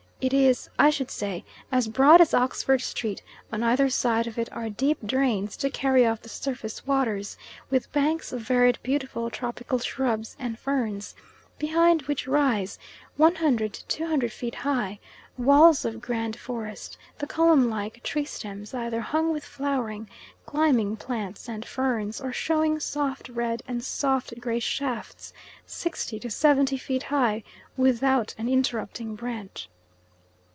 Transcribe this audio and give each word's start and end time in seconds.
It 0.23 0.33
is, 0.33 0.69
I 0.77 0.91
should 0.91 1.09
say, 1.09 1.43
as 1.71 1.87
broad 1.87 2.21
as 2.21 2.31
Oxford 2.31 2.81
Street; 2.83 3.23
on 3.51 3.63
either 3.63 3.89
side 3.89 4.27
of 4.27 4.37
it 4.37 4.51
are 4.51 4.69
deep 4.69 4.99
drains 5.03 5.57
to 5.57 5.71
carry 5.71 6.05
off 6.05 6.21
the 6.21 6.29
surface 6.29 6.85
waters, 6.85 7.39
with 7.71 7.91
banks 7.91 8.31
of 8.31 8.41
varied 8.41 8.77
beautiful 8.83 9.31
tropical 9.31 9.79
shrubs 9.79 10.35
and 10.37 10.59
ferns, 10.59 11.15
behind 11.57 12.03
which 12.03 12.27
rise, 12.27 12.77
100 13.17 13.73
to 13.73 13.87
200 13.87 14.31
feet 14.31 14.53
high, 14.53 14.99
walls 15.39 15.85
of 15.85 16.01
grand 16.01 16.37
forest, 16.37 16.99
the 17.17 17.25
column 17.25 17.67
like 17.67 18.03
tree 18.03 18.23
stems 18.23 18.75
either 18.75 19.01
hung 19.01 19.31
with 19.33 19.43
flowering, 19.43 20.07
climbing 20.45 20.95
plants 20.97 21.49
and 21.49 21.65
ferns, 21.65 22.21
or 22.21 22.31
showing 22.31 22.79
soft 22.79 23.27
red 23.27 23.63
and 23.67 23.83
soft 23.83 24.39
grey 24.39 24.59
shafts 24.59 25.33
sixty 25.65 26.19
to 26.19 26.29
seventy 26.29 26.77
feet 26.77 27.01
high 27.01 27.43
without 27.75 28.35
an 28.37 28.47
interrupting 28.47 29.15
branch. 29.15 29.67